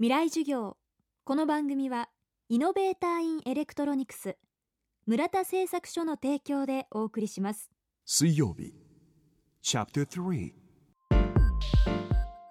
[0.00, 0.76] 未来授業。
[1.24, 2.08] この番組は
[2.48, 4.36] イノベーターインエレクトロニクス
[5.06, 7.70] 村田製作所の提供でお送りします。
[8.04, 8.74] 水曜日
[9.62, 10.50] Chapter 3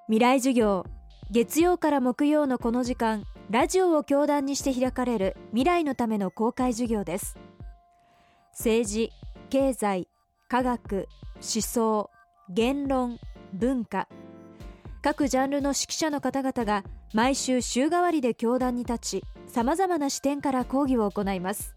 [0.07, 0.85] 未来授業。
[1.31, 7.37] 月曜から木曜のこの時間ラジオを教壇にして開かれる未来のための公開授業です。
[8.51, 9.11] 政治
[9.49, 10.07] 経済
[10.47, 12.09] 科学思想
[12.47, 13.19] 言論
[13.51, 14.07] 文化
[15.03, 21.75] 各ジャンルの指揮者の方々が毎週週替わりで教壇に立ちさまざまな視点から講義を行います。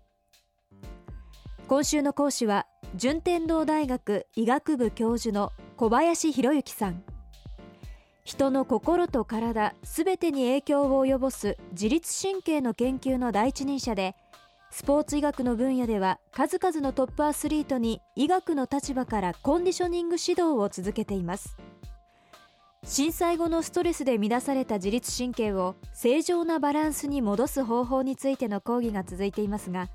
[1.67, 7.03] 今週の講師は順天堂大学医学部教授の小林博之さん。
[8.23, 14.15] 人の心と体すべてに影響を及ぼす自律神経の研究の第一人者で
[14.71, 21.57] スポーツ医学の分野では数々のトップアスリートに医学の立場からコンディショニング指導を続けています。
[22.85, 29.89] 震災後のストレスで乱された自律神経を正常なバランスに戻す方法についての講義が続いていますが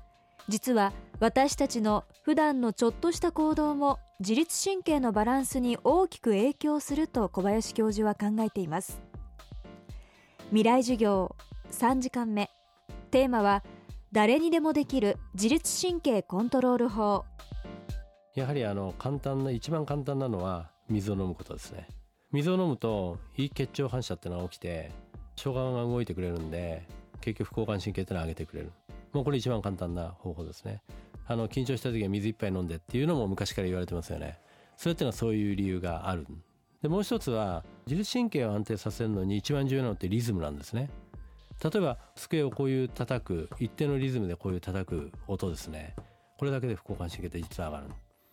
[0.48, 9.00] 実は私たちの普段のちょっとした行動も自律神経のバランスに大きく影響すると小林教授は考えています。
[10.48, 11.34] 未来授業
[11.70, 12.50] 3時間目。
[13.10, 13.62] テーマは
[14.10, 17.24] 誰にでもできる自律神経コントロール法。
[18.34, 21.88] やはりあの簡単な一番簡単なのは水を飲むことですね。
[22.32, 24.90] 水を飲むといい血腸反射ってのが起きて
[25.36, 26.86] 消化が動いてくれるんで
[27.20, 28.72] 結局交感神経ってのを上げてくれる。
[29.12, 30.82] もうこれ一番簡単な方法ですね。
[31.26, 34.38] あの緊張した時は水一杯飲んでっていうのも昔から言われてますよね。
[34.76, 36.26] それっていうのはそういう理由がある
[36.82, 40.90] でもう一つは自律神経を安定させるのに一番重要なのってリズムなんですね。
[41.62, 45.94] 例えば机をこういう叩く一定のリズムでこういう叩く音ですね。
[46.38, 47.86] これだけで副交感神経って実は上がる。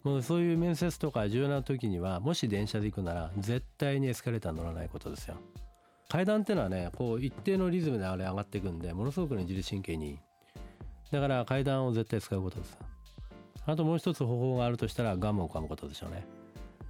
[0.03, 5.35] もうそういう面接とか重要な時にはもし電車で行くなら絶対にエスカレーター乗らないことですよ。
[6.07, 10.19] 階段っていうのはねこう一定のリズムであれ上がっていくんでものすごくね自律神経にいい。
[11.11, 12.77] だから階段を絶対使うことです。
[13.65, 16.25] あともう一つ方法があるとしたらガムを噛むことでしょうね。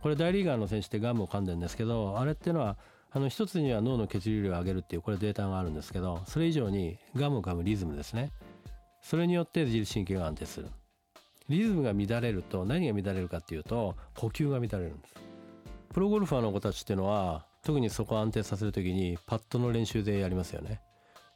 [0.02, 2.78] これ大リーガーの選手ってガムを噛んでるんですけどあれっていうのは
[3.12, 8.32] あの一つには脳の血流量を上げるっていうこれデータがあるんですけどそれ以上にガムを噛むリズムですね。
[9.02, 10.68] それによって自律神経が安定する。
[11.50, 15.16] リズムが乱れると何が乱れるかっていうと呼吸が乱れるんです。
[15.92, 20.82] プロゴルファーの子たちっていうのは特にそこを安定させる時にパットの練習でやりますよね。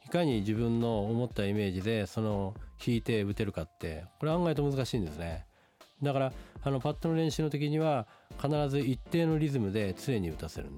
[0.06, 2.54] いかに自分の思ったイメージでその
[2.84, 5.46] 引いて打てるかってこれ案外と難しいんですね。
[6.02, 6.32] だから
[6.62, 8.06] あのパットの練習の時には
[8.40, 10.68] 必ず一定のリズムで常に打たせる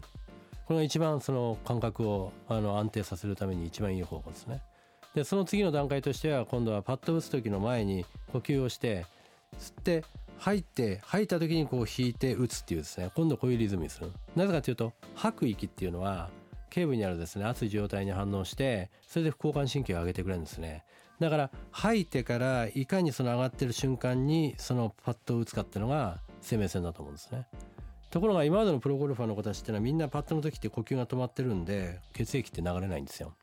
[0.66, 4.62] これが一番その感覚をあの安定させるために一番いい方法ですね。
[5.14, 9.06] でその次の段階としては今度はパット打つ時の前に呼吸をして
[9.58, 10.04] 吸って
[10.38, 13.10] 吐いて吐いた時にこう引いて打つっていうですね。
[13.14, 14.12] 今度こういうリズムにする。
[14.34, 16.30] なぜかというと吐く息っていうのは
[16.70, 20.84] 頸部にあるですね熱い状態に反応してそれで副交感神経を上げてくれるんですね。
[21.18, 27.46] だから吐いてからいかにその上がってる瞬間にそのパットを打つかっていうのが生命線だと思うんですね。
[28.10, 33.34] ところが今までのプロゴルファーの子たちっていうのはみんなパットの時って呼吸が止まってるんで血液って流れないんですよ。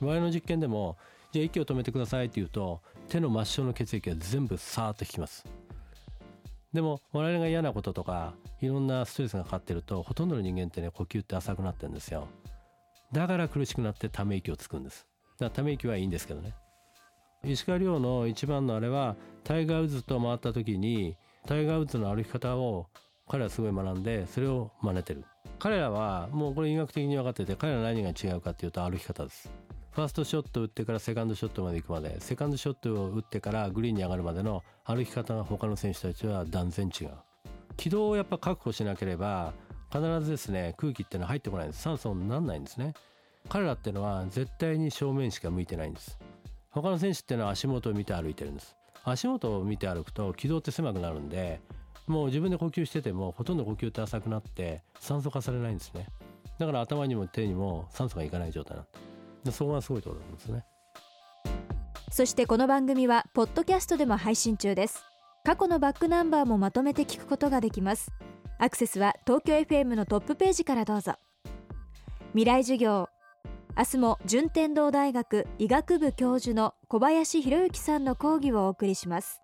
[0.00, 0.96] 前の実験でも
[1.32, 5.44] じゃあ息を止めてくださいって言うと手の末梢の血液が全部さーっと引きます。
[6.72, 12.28] でも我々が嫌なこととかいろんなストレスがかかってるとほとんどの人間ってね呼吸って浅くなってるんですよ。
[13.12, 15.06] だから苦しくなってため息をつくんです。
[15.38, 16.54] だからため息はいいんですけどね。
[17.44, 21.16] 石川遼の一番のあれはタイガー・ウッズと回った時に
[21.46, 22.86] タイガー・ウッズの歩き方を
[23.28, 25.24] 彼はすごい学んでそれを真似てる。
[25.58, 29.50] 彼らはもうこれ医学的に分かってて彼ら何が違うかっていうと歩き方です。
[29.98, 37.10] ファーストショット打ってからセカンドショットまで行くまでセカンドショットを打ってからグリーンに上がるまでの歩き方が他の選手たちは断然違う。
[37.76, 39.54] 軌道をやっぱ確保しなければ
[39.90, 41.82] 必ずですね空気っていうのは入ってこないんです。
[41.82, 42.94] 酸素にならないんですね。
[43.48, 46.16] 彼らっていうのは絶対に正面しか向いてないんです。
[46.70, 48.76] 他の選手っていうのは足元を見て歩いてるんです。
[49.02, 51.60] 足元を見て歩くと軌道って狭くなるんで
[52.06, 56.06] もう自分で呼吸しててもほとんど呼吸って浅くなって酸素化されないんですね。
[56.60, 59.17] だから頭にも手にも酸素がいかない状態なんで
[59.52, 60.64] そこがすごいところなんですね。
[62.10, 65.02] そしてこの番組はポッドキャストでも配信中です。
[65.44, 68.10] 過去のバックナンバーもまとめて聞くことができます。
[68.58, 71.14] アクセスは東京 FM のトップページからどうぞ。
[72.32, 73.08] 未来授業。
[73.76, 79.40] 明日も順天堂大学医学部教授の小林博之さんの講義をお送りします。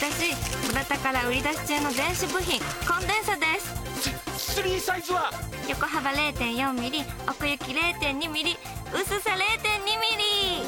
[0.00, 0.34] 私
[0.68, 4.23] 村田から売り出し中の電子部品コンデンサです
[4.54, 5.32] スリーサイズは？
[5.68, 8.56] 横幅0.4ミリ奥行き0.2ミリ
[8.94, 9.36] 薄さ0.2
[9.84, 10.62] ミリ。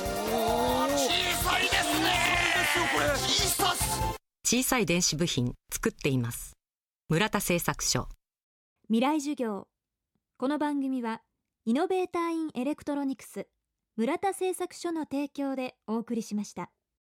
[0.97, 1.09] 小
[1.45, 2.11] さいですね。
[2.93, 4.01] これ小さす。
[4.45, 6.55] 小さい電子部品作っています。
[7.09, 8.09] 村田製作所。
[8.89, 9.69] 未来授業。
[10.37, 11.21] この番組は
[11.65, 13.47] イノベーターインエレクトロニクス
[13.97, 16.71] 村田製作所の提供でお送りしました